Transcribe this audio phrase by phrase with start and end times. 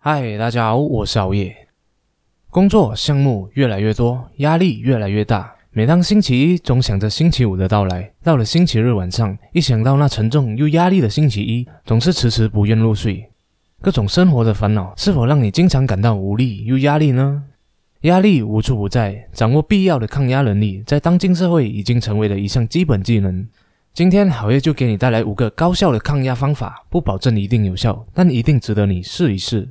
[0.00, 1.66] 嗨，大家好，我是熬夜。
[2.50, 5.52] 工作项目越来越多，压力越来越大。
[5.72, 13.28] 每当星期一，总想着星期五的到来；到了星期日晚上，一想到那沉重又压力的星期一，总是迟迟不愿入睡。
[13.82, 17.42] 各种生活的烦恼，是否让你经常感到无力又压力呢？
[18.02, 23.44] 压力无处不在，掌握必要的抗压能力，在当今社会已经成为了一项基本技能。
[23.92, 29.68] 今天好夜就给你带来五个高效的抗压方法，不保证一定有效，但一定值得你试一试。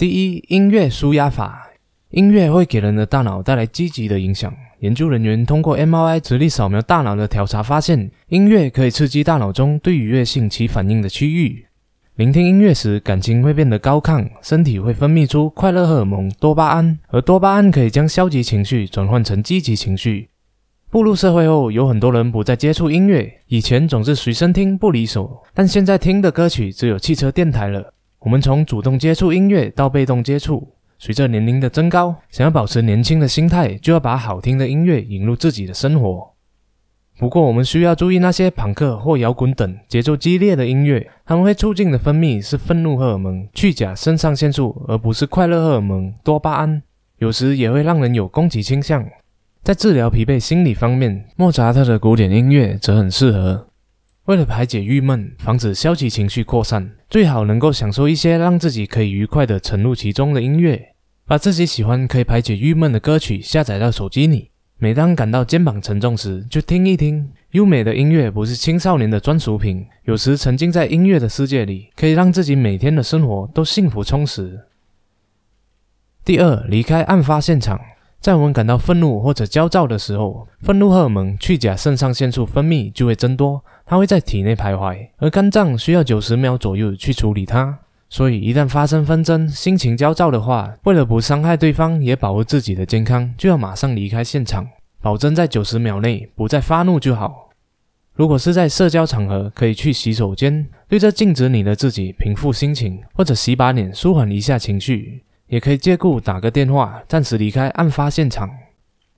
[0.00, 1.72] 第一，音乐舒压法。
[2.08, 4.50] 音乐会给人的大脑带来积极的影响。
[4.78, 11.66] 研究人员通过 MRI 直立扫描大脑的调查发现，音乐可以刺激大脑中对愉悦性起反应的区域。
[12.14, 20.30] 聆听音乐时，感情会变得高亢，身体会分泌出快乐荷尔蒙多巴胺，而多巴胺可以将消极情绪转换成积极情绪。
[20.88, 23.30] 步入社会后，有很多人不再接触音乐。
[23.48, 27.92] 以前总是随身听不离手，但现在听的歌曲只有汽车电台了。
[28.20, 36.30] 我们从主动接触音乐到被动接触，随着年龄的增高，想要保持年轻的心态，就要把好听的音乐引入自己的生活。
[37.18, 46.82] 不过，我们需要注意那些朋克或摇滚等节奏激烈的音乐，它们会促进的分泌是愤怒荷尔蒙、去甲肾上腺素，而不是快乐荷尔蒙多巴胺。
[47.18, 49.06] 有时也会让人有攻击倾向。
[49.62, 53.69] 在治疗疲惫心理方面，莫扎特的古典音乐则很适合。
[54.26, 60.94] 为了排解郁闷，防止消极情绪扩散，最好能够享受一些让自己可以愉快地沉入其中的音乐。
[61.26, 67.30] 把自己喜欢可以排解郁闷的歌曲下载到手机里，每当感到肩膀沉重时，就听一听。
[67.52, 74.66] 优美的音乐不是青少年的专属品，有时沉浸在音乐的世界里，可以让自己每天的生活都幸福充实。
[76.24, 77.80] 第二，离开案发现场。
[78.20, 87.78] 在我们感到愤怒或者焦躁的时候，愤怒荷尔蒙去甲肾上腺素分泌就会增多，它会在体内徘徊，而肝脏需要九十秒左右去处理它。
[88.10, 94.68] 所以，一旦发生纷争、心情焦躁的话，为了不伤害对方，也保护自己的健康，就要马上离开现场，
[95.00, 97.48] 保证在九十秒内不再发怒就好。
[98.12, 105.22] 如果是在社交场合，可以去洗手间，对着镜子里的自己平复心情，或者洗把脸，舒缓一下情绪。
[105.50, 108.48] 也可以借故打个电话，暂时离开案发现场。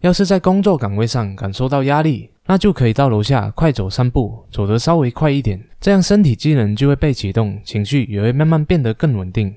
[0.00, 9.56] 要是在工作岗位上感受到压力，那就可以到楼下快走三步，走得稍微快一点，这样身体机能就会被启动，情绪也会慢慢变得更稳定。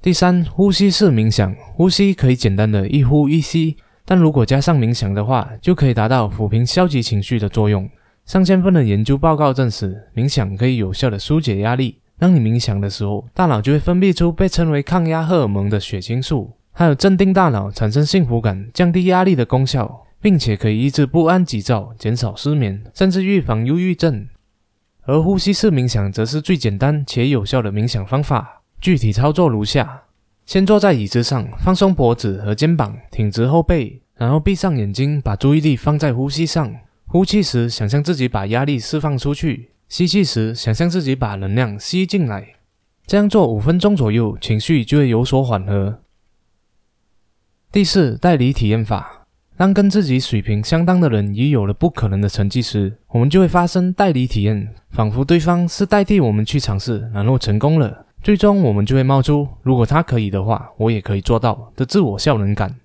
[0.00, 3.76] 第三，呼吸式冥想，呼吸可以简单的一呼一吸，
[4.06, 7.88] 但如果加上冥想的话，就可以达到抚平消极情绪的作用。
[8.24, 11.98] 上千份的研究报告证实，冥想可以有效的疏解压力。
[12.18, 24.28] 当你冥想的时候，大脑就会分泌出被称为抗压荷尔蒙的血清素，还有镇定大脑、产生幸福感、降低压力的功效，并且可以抑制不安、急躁、减少失眠，甚至预防忧郁症。
[25.06, 28.62] 而呼吸式冥想则是最简单且有效的冥想方法。
[28.80, 30.04] 具体操作如下：
[30.46, 36.74] 先坐在椅子上，放松脖子和肩膀，挺直后背，然后闭上眼睛，把注意力放在呼吸上。
[37.06, 39.72] 呼气时，想象自己把压力释放出去。
[39.94, 42.56] 吸气时，想象自己把能量吸进来，
[43.06, 46.00] 这样做五分钟左右，情绪就会有所缓和。
[47.70, 62.80] 第四，代理体验法，当跟自己水平相当的人已有了不可能的成绩时，我们就会发生代理体验，仿佛对方是代替我们去尝试，然后成功了，最终我们就会冒出“如果他可以的话，我也可以做到”的自我效能感。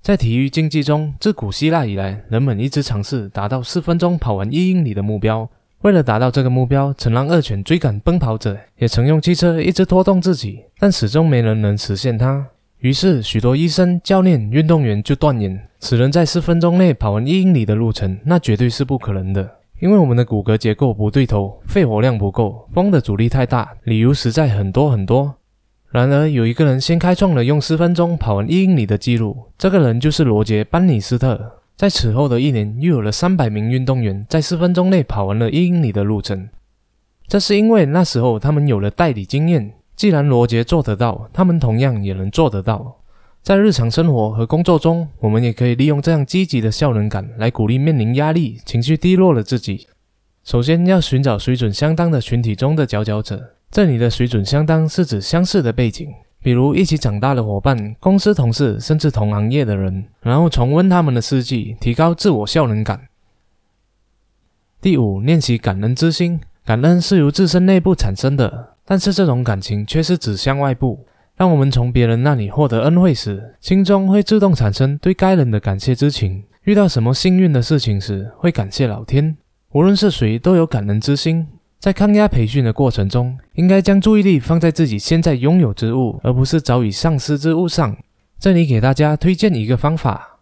[0.00, 5.48] 在体育竞技中，自古希腊以来，人们一直尝试达到四分钟跑完一英里的目标。
[5.82, 12.46] 为了达到这个目标，曾让恶犬追赶奔跑者，也曾用汽车一直拖动自己，但始终没人能实现它。
[12.78, 19.56] 于是，许多医生、教练、运动员就断言，此人在四分钟内跑完一英里的路程，那绝对是不可能的。
[19.80, 25.34] 因为我们的骨骼结构不对头，肺活量不够，风的阻力太大，理由实在很多很多。
[25.90, 31.61] 然而，有一个人先开创了用四分钟跑完一英里的记录，这个人就是罗杰·班尼斯特。
[31.76, 36.48] 在此后的一年，又有了三百名运动员在四分钟内跑完了一英里的路程。
[37.26, 39.74] 这是因为那时候他们有了代理经验。
[39.94, 42.98] 既然罗杰做得到，他们同样也能做得到。
[43.42, 49.86] 在日常生活和工作中，我们也可以利用这样积极的效能感来鼓励面临压力、情绪低落的自己。
[50.44, 53.56] 首先要寻找水准相当的群体中的佼佼者。
[53.70, 56.08] 这里的水准相当是指相似的背景。
[56.42, 63.08] 比如一起长大的伙伴、公司同事，甚至同行业的人，然后重温他们的事迹，提高自我效能感。
[64.80, 66.40] 第五，练习感恩之心。
[66.64, 71.06] 感恩是由自身内部产生的，但是这种感情却是指向外部。
[71.36, 76.44] 当我们从别人那里获得恩惠时，心中会自动产生对该人的感谢之情。
[76.64, 79.36] 遇到什么幸运的事情时，会感谢老天。
[79.72, 81.48] 无论是谁，都有感恩之心。
[81.82, 87.96] 在抗压培训的过程中，应该将注意力放在自己现在拥有之物，而不是早已丧失之物上。
[88.38, 90.38] 这里给大家推荐一个方法：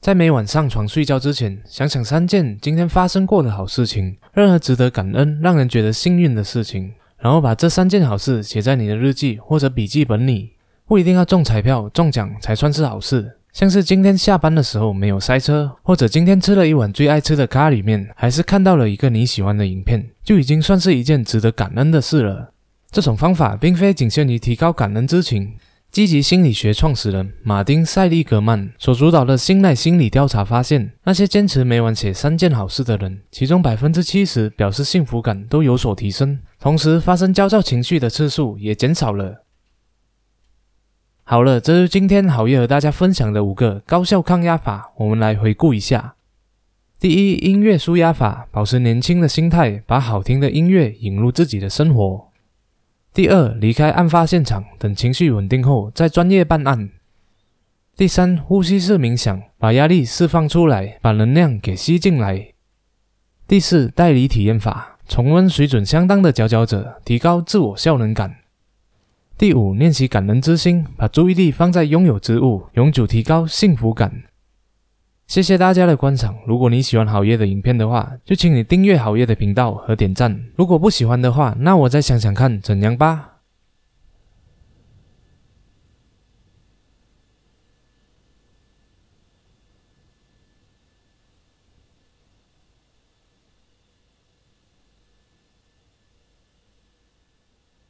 [0.00, 10.52] 在每晚上床睡觉之前，想想三件今天发生过的好事情，任何值得感恩、让人觉得幸运的事情，然后把这三件好事写在你的日记或者笔记本里。
[10.86, 22.52] 不一定要中彩票、中奖才算是好事，像是今天下班的时候没有塞车，或者今天吃了一碗最爱吃的咖喱面，还是看到了一个你喜欢的影片，就已经算是一件值得感恩的事了。
[22.90, 25.52] 这种方法并非仅限于提高感恩之情。
[25.90, 39.44] 积极心理学创始人马丁·塞利格曼所主导的信赖心理调查发现，那些坚持每晚写三件好事的人，其中百分之七十表示幸福感都有所提升，同时发生焦躁情绪的次数也减少了。
[41.32, 46.14] 好了，这是今天好业和大家分享的五个高效抗压法，我们来回顾一下。
[47.00, 52.28] 第一，音乐舒压法，保持年轻的心态，把好听的音乐引入自己的生活。
[53.14, 56.90] 第二，离开案发现场，等情绪稳定后再专业办案。
[57.96, 62.48] 第三，呼吸式冥想，把压力释放出来，把能量给吸进来。
[63.48, 68.41] 第四，代理体验法，重温水准相当的佼佼者，提高自我效能感。
[69.38, 74.22] 第五，练习感恩之心，把注意力放在拥有之物，永久提高幸福感。
[75.26, 76.36] 谢谢大家的观赏。
[76.46, 80.44] 如果你喜欢好业的影片的话，就请你订阅好业的频道和点赞。
[80.56, 83.31] 如果不喜欢的话，那我再想想看怎样吧。